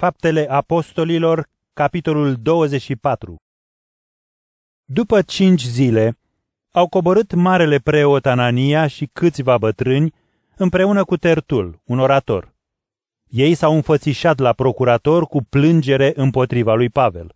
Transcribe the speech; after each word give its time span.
Faptele 0.00 0.46
Apostolilor, 0.50 1.48
capitolul 1.72 2.34
24 2.34 3.36
După 4.84 5.22
cinci 5.22 5.64
zile, 5.64 6.18
au 6.70 6.88
coborât 6.88 7.34
marele 7.34 7.78
preot 7.78 8.26
Anania 8.26 8.86
și 8.86 9.08
câțiva 9.12 9.58
bătrâni 9.58 10.14
împreună 10.56 11.04
cu 11.04 11.16
Tertul, 11.16 11.80
un 11.84 11.98
orator. 11.98 12.54
Ei 13.28 13.54
s-au 13.54 13.74
înfățișat 13.74 14.38
la 14.38 14.52
procurator 14.52 15.26
cu 15.26 15.42
plângere 15.42 16.12
împotriva 16.16 16.74
lui 16.74 16.88
Pavel. 16.88 17.34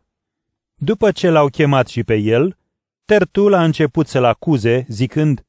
După 0.74 1.12
ce 1.12 1.30
l-au 1.30 1.46
chemat 1.46 1.88
și 1.88 2.04
pe 2.04 2.14
el, 2.14 2.56
Tertul 3.04 3.54
a 3.54 3.64
început 3.64 4.06
să-l 4.06 4.24
acuze, 4.24 4.86
zicând, 4.88 5.44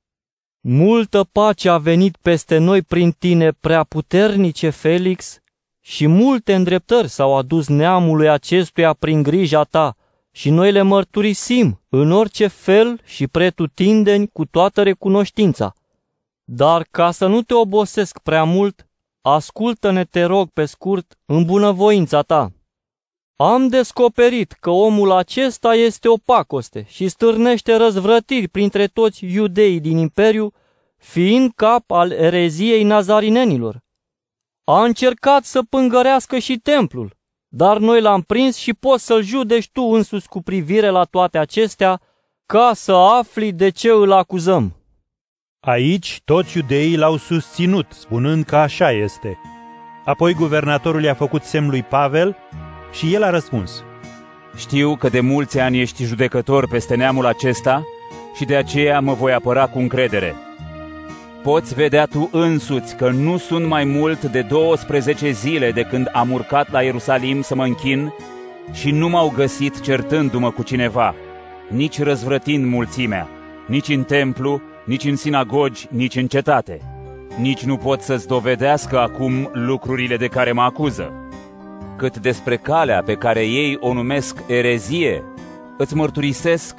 Multă 0.60 1.24
pace 1.32 1.70
a 1.70 1.78
venit 1.78 2.18
peste 2.18 2.58
noi 2.58 2.82
prin 2.82 3.12
tine, 3.12 3.52
prea 3.52 3.84
puternice 3.84 4.70
Felix, 4.70 5.40
și 5.88 6.08
multe 6.08 6.54
îndreptări 6.54 7.08
s-au 7.08 7.38
adus 7.38 7.68
neamului 7.68 8.30
acestuia 8.30 8.94
prin 8.94 9.23
grija 9.23 9.64
ta, 9.64 9.96
și 10.32 10.50
noi 10.50 10.72
le 10.72 10.82
mărturisim 10.82 11.82
în 11.90 12.12
orice 12.12 12.48
fel 12.48 13.00
și 13.04 13.28
pretutindeni 13.28 14.28
cu 14.28 14.45
toată 14.45 14.84
recunoștința. 14.84 15.73
Dar 16.44 16.88
ca 16.92 17.12
să 17.12 17.28
nu 17.28 17.42
te 17.42 17.54
obosesc 17.54 18.20
prea 18.20 18.44
mult, 18.44 18.88
ascultă-ne, 19.22 20.04
te 20.04 20.23
rog, 20.23 20.50
pe 20.50 20.66
scurt, 20.66 21.18
în 21.26 21.44
bunăvoința 21.45 22.22
ta. 22.22 22.52
Am 23.36 23.67
descoperit 23.67 24.52
că 24.52 24.70
omul 24.70 25.12
acesta 25.12 25.76
este 25.76 26.08
o 26.08 26.17
pacoste 26.17 26.86
și 26.88 27.08
stârnește 27.08 27.76
răzvrătiri 27.76 28.48
printre 28.48 28.88
toți 28.88 29.26
iudeii 29.26 29.80
din 29.80 29.98
imperiu, 29.98 30.54
fiind 30.98 31.52
cap 31.56 31.92
al 31.92 32.12
ereziei 32.12 32.84
nazarinenilor. 32.84 33.84
A 34.68 34.84
încercat 34.84 35.44
să 35.44 35.64
pângărească 35.70 36.38
și 36.38 36.58
templul, 36.58 37.18
dar 37.48 37.78
noi 37.78 38.02
l-am 38.02 38.22
prins 38.22 38.58
și 38.58 38.73
poți 38.73 39.06
să-l 39.06 39.23
judești 39.23 39.72
tu 39.72 39.82
însuți 39.82 40.30
cu 40.30 40.42
privire 40.42 40.89
la 40.89 41.03
toate 41.03 41.38
acestea, 41.38 42.02
ca 42.45 42.72
să 42.73 42.92
afli 42.94 43.52
de 43.52 43.70
ce 43.70 43.89
îl 43.89 44.12
acuzăm. 44.12 44.76
Aici 45.59 46.22
toți 46.23 46.58
iudeii 46.58 46.98
l-au 46.98 47.17
susținut, 47.17 47.86
spunând 47.89 48.45
că 48.45 48.56
așa 48.56 48.92
este. 48.92 49.38
Apoi 50.06 50.34
guvernatorul 50.34 51.04
i-a 51.04 51.14
făcut 51.14 51.44
semn 51.44 51.70
lui 51.70 51.84
Pavel 51.84 52.36
și 52.92 53.14
el 53.14 53.23
a 53.23 53.30
răspuns. 53.30 53.84
Știu 54.58 54.95
că 54.95 55.09
de 55.09 55.20
mulți 55.20 55.59
ani 55.59 55.80
ești 55.80 56.04
judecător 56.04 56.67
peste 56.67 56.95
neamul 56.95 57.26
acesta 57.26 57.84
și 58.36 58.45
de 58.45 58.56
aceea 58.56 59.00
mă 59.00 59.14
voi 59.14 59.34
apăra 59.34 59.67
cu 59.67 59.80
încredere. 59.80 60.36
Poți 61.46 61.74
vedea 61.74 62.06
tu 62.06 62.30
însuți 62.32 62.96
că 62.96 63.10
nu 63.10 63.38
sunt 63.38 63.66
mai 63.66 63.84
mult 63.84 64.24
de 64.24 64.42
12 64.42 65.32
zile 65.32 65.72
de 65.72 65.82
când 65.82 66.10
am 66.14 66.32
urcat 66.32 66.72
la 66.72 66.82
Ierusalim 66.82 67.42
să 67.42 67.56
mă 67.56 67.64
închin 67.64 68.14
și 68.72 68.92
nu 68.92 69.10
m-au 69.10 69.34
găsit 69.36 69.82
certându-mă 69.82 70.52
cu 70.52 70.64
cineva, 70.64 71.16
nici 71.70 72.02
răzvrătind 72.02 72.66
mulțimea, 72.66 73.28
nici 73.68 73.90
în 73.90 74.04
templu, 74.04 74.62
nici 74.86 75.04
în 75.04 75.16
sinagogi, 75.16 75.88
nici 75.90 76.16
în 76.16 76.28
cetate. 76.28 76.82
Nici 77.40 77.64
nu 77.64 77.78
pot 77.78 78.02
să-ți 78.02 78.28
dovedească 78.28 79.00
acum 79.00 79.50
lucrurile 79.54 80.18
de 80.18 80.28
care 80.28 80.52
mă 80.52 80.62
acuză. 80.62 81.12
Cât 81.98 82.18
despre 82.18 82.58
calea 82.58 83.04
pe 83.04 83.14
care 83.14 83.46
ei 83.46 83.78
o 83.80 83.94
numesc 83.94 84.44
erezie, 84.48 85.23
îți 85.78 85.96
mărturisesc 85.96 86.76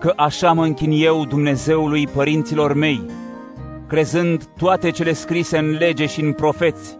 că 0.00 0.12
așa 0.16 0.52
mă 0.52 0.64
închin 0.64 0.92
eu 1.04 1.24
Dumnezeului 1.24 2.06
părinților 2.06 2.74
mei, 2.74 3.00
crezând 3.88 4.44
toate 4.58 4.90
cele 4.90 5.12
scrise 5.12 5.58
în 5.58 5.70
lege 5.70 6.06
și 6.06 6.20
în 6.20 6.32
profeți 6.32 6.98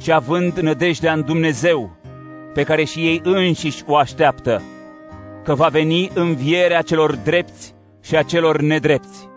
și 0.00 0.12
având 0.12 0.58
nădejdea 0.58 1.12
în 1.12 1.22
Dumnezeu, 1.22 1.90
pe 2.54 2.62
care 2.62 2.84
și 2.84 2.98
ei 3.00 3.20
înșiși 3.24 3.82
o 3.86 3.96
așteaptă, 3.96 4.62
că 5.44 5.54
va 5.54 5.66
veni 5.66 6.10
învierea 6.14 6.82
celor 6.82 7.16
drepți 7.16 7.74
și 8.02 8.16
a 8.16 8.22
celor 8.22 8.60
nedrepți. 8.60 9.28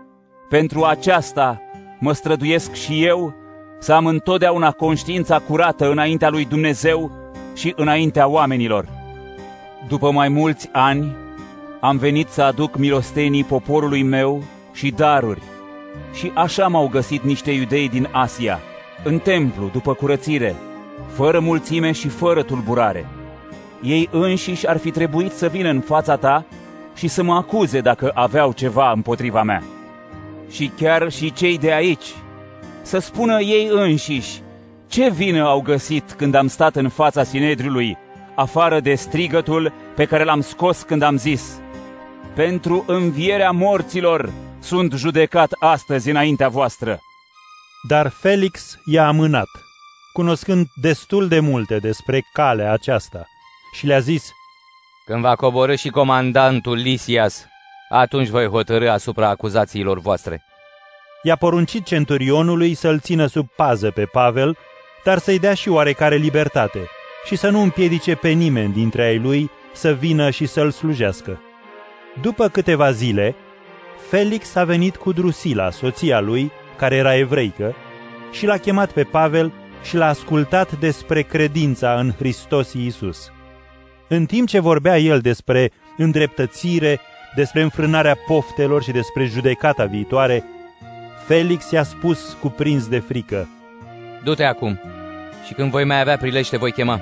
Pentru 0.50 0.84
aceasta 0.84 1.62
mă 2.00 2.14
străduiesc 2.14 2.74
și 2.74 3.06
eu 3.06 3.34
să 3.80 3.94
am 3.94 4.06
întotdeauna 4.06 4.72
conștiința 4.72 5.40
curată 5.40 5.92
înaintea 5.92 6.30
lui 6.30 6.46
Dumnezeu 6.46 7.12
și 7.56 7.74
înaintea 7.76 8.28
oamenilor. 8.28 8.88
După 9.88 10.12
mai 10.12 10.30
mulți 10.30 10.70
ani, 10.72 11.16
am 11.80 11.98
venit 11.98 12.28
să 12.28 12.42
aduc 12.42 12.78
milostenii 12.78 13.44
poporului 13.44 14.04
meu 14.04 14.44
și 14.74 14.90
daruri, 14.90 15.42
și 16.14 16.32
așa 16.36 16.68
m-au 16.68 16.88
găsit 16.88 17.24
niște 17.24 17.52
iudei 17.52 17.90
din 17.90 18.08
Asia, 18.12 18.60
în 19.04 19.20
templu, 19.20 19.70
după 19.74 19.94
curățire, 19.94 20.56
fără 21.08 21.40
mulțime 21.40 21.92
și 21.92 22.08
fără 22.08 22.44
tulburare. 22.44 23.06
Ei 23.82 24.10
înșiși 24.12 24.68
ar 24.68 24.78
fi 24.78 24.92
trebuit 24.92 25.32
să 25.32 25.48
vină 25.48 25.70
în 25.70 25.80
fața 25.80 26.16
ta 26.16 26.46
și 26.96 27.08
să 27.08 27.24
mă 27.24 27.34
acuze 27.34 27.80
dacă 27.80 28.12
aveau 28.14 28.52
ceva 28.52 28.92
împotriva 28.92 29.44
mea. 29.44 29.64
Și 30.50 30.72
chiar 30.78 31.12
și 31.12 31.34
cei 31.34 31.58
de 31.58 31.74
aici, 31.74 32.06
să 32.82 33.00
spună 33.00 33.40
ei 33.40 33.70
înșiși 33.72 34.42
ce 34.88 35.10
vină 35.10 35.44
au 35.44 35.62
găsit 35.62 36.12
când 36.12 36.36
am 36.36 36.48
stat 36.48 36.76
în 36.76 36.90
fața 36.90 37.24
Sinedriului, 37.24 37.98
afară 38.36 38.80
de 38.80 38.96
strigătul 38.96 39.74
pe 39.96 40.06
care 40.06 40.24
l-am 40.24 40.42
scos 40.42 40.82
când 40.82 41.02
am 41.02 41.18
zis, 41.18 41.60
Pentru 42.36 42.84
învierea 42.88 43.52
morților 43.52 44.30
sunt 44.62 44.94
judecat 44.94 45.52
astăzi 45.60 46.10
înaintea 46.10 46.50
voastră. 46.50 47.00
Dar 47.88 48.08
Felix 48.08 48.78
i-a 48.86 49.08
amânat, 49.08 49.50
cunoscând 50.14 50.68
destul 50.82 51.28
de 51.28 51.40
multe 51.40 51.78
despre 51.78 52.24
calea 52.34 52.72
aceasta, 52.72 53.26
și 53.74 53.86
le-a 53.86 54.00
zis, 54.00 54.32
Când 55.06 55.22
va 55.22 55.36
coborâ 55.36 55.76
și 55.76 55.90
comandantul 55.90 56.78
Lisias, 56.78 57.46
atunci 57.90 58.28
voi 58.28 58.48
hotărâ 58.48 58.90
asupra 58.90 59.30
acuzațiilor 59.30 60.00
voastre. 60.00 60.44
I-a 61.24 61.36
poruncit 61.36 61.86
centurionului 61.86 62.74
să-l 62.74 63.00
țină 63.00 63.26
sub 63.26 63.48
pază 63.56 63.92
pe 63.92 64.06
Pavel, 64.06 64.58
dar 65.04 65.18
să-i 65.18 65.40
dea 65.40 65.54
și 65.54 65.70
oarecare 65.70 66.16
libertate 66.16 66.90
și 67.26 67.36
să 67.36 67.50
nu 67.50 67.62
împiedice 67.62 68.16
pe 68.16 68.30
nimeni 68.30 68.74
dintre 68.74 69.04
ai 69.04 69.18
lui 69.18 69.50
să 69.74 69.94
vină 69.94 70.30
și 70.30 70.46
să-l 70.46 70.72
slujească. 70.72 71.42
După 72.22 72.48
câteva 72.48 72.92
zile, 72.92 73.36
Felix 74.10 74.56
a 74.56 74.64
venit 74.64 74.96
cu 74.96 75.12
Drusila, 75.12 75.70
soția 75.70 76.20
lui, 76.20 76.52
care 76.78 76.96
era 76.96 77.16
evreică, 77.16 77.76
și 78.32 78.46
l-a 78.46 78.58
chemat 78.58 78.92
pe 78.92 79.04
Pavel 79.04 79.52
și 79.84 79.96
l-a 79.96 80.08
ascultat 80.08 80.80
despre 80.80 81.22
credința 81.22 81.94
în 81.94 82.12
Hristos 82.18 82.74
Iisus. 82.74 83.32
În 84.08 84.26
timp 84.26 84.48
ce 84.48 84.60
vorbea 84.60 84.98
el 84.98 85.20
despre 85.20 85.72
îndreptățire, 85.98 87.00
despre 87.36 87.62
înfrânarea 87.62 88.18
poftelor 88.28 88.84
și 88.84 88.92
despre 88.92 89.26
judecata 89.26 89.86
viitoare, 89.86 90.44
Felix 91.28 91.72
i-a 91.72 91.84
spus 91.84 92.38
cuprins 92.42 92.88
de 92.88 93.00
frică, 93.00 93.48
Du-te 94.24 94.44
acum 94.44 94.80
și 95.46 95.54
când 95.54 95.72
voi 95.72 95.86
mai 95.86 96.00
avea 96.00 96.18
prilej 96.18 96.48
te 96.48 96.58
voi 96.58 96.72
chema. 96.72 97.02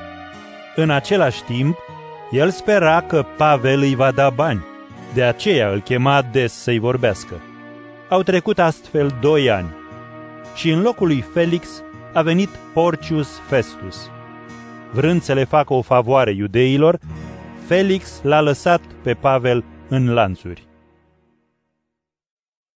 În 0.76 0.90
același 0.90 1.44
timp, 1.44 1.78
el 2.32 2.50
spera 2.50 3.02
că 3.02 3.26
Pavel 3.38 3.80
îi 3.80 3.96
va 3.96 4.12
da 4.12 4.30
bani. 4.30 4.66
De 5.14 5.24
aceea 5.24 5.70
îl 5.70 5.80
chema 5.80 6.22
des 6.22 6.54
să-i 6.54 6.80
vorbească. 6.80 7.42
Au 8.10 8.24
trecut 8.24 8.60
astfel 8.60 9.18
doi 9.22 9.50
ani 9.50 9.76
și 10.56 10.70
în 10.70 10.82
locul 10.82 11.08
lui 11.08 11.22
Felix 11.34 11.84
a 12.14 12.22
venit 12.22 12.50
Porcius 12.74 13.42
Festus. 13.48 14.10
Vrând 14.92 15.22
să 15.22 15.34
le 15.34 15.44
facă 15.44 15.74
o 15.74 15.82
favoare 15.82 16.32
iudeilor, 16.32 17.00
Felix 17.68 18.22
l-a 18.24 18.42
lăsat 18.42 18.82
pe 19.04 19.14
Pavel 19.14 19.64
în 19.88 20.14
lanțuri. 20.14 20.69